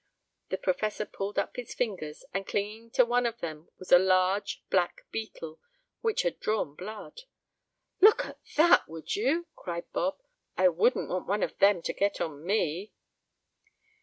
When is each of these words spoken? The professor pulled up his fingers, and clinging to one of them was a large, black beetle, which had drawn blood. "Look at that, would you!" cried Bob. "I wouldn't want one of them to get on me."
The 0.49 0.57
professor 0.57 1.05
pulled 1.05 1.37
up 1.37 1.55
his 1.57 1.75
fingers, 1.75 2.25
and 2.33 2.47
clinging 2.47 2.89
to 2.93 3.05
one 3.05 3.27
of 3.27 3.39
them 3.39 3.69
was 3.77 3.91
a 3.91 3.99
large, 3.99 4.63
black 4.71 5.05
beetle, 5.11 5.59
which 5.99 6.23
had 6.23 6.39
drawn 6.39 6.73
blood. 6.73 7.21
"Look 7.99 8.25
at 8.25 8.39
that, 8.55 8.87
would 8.89 9.15
you!" 9.15 9.45
cried 9.55 9.85
Bob. 9.93 10.17
"I 10.57 10.69
wouldn't 10.69 11.09
want 11.09 11.27
one 11.27 11.43
of 11.43 11.55
them 11.59 11.83
to 11.83 11.93
get 11.93 12.19
on 12.19 12.43
me." 12.43 12.93